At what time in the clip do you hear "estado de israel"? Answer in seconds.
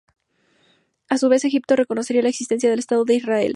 2.79-3.49